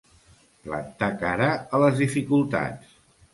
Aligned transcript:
Plantar 0.67 1.09
cara 1.23 1.51
a 1.79 1.83
les 1.85 2.01
dificultats. 2.05 2.99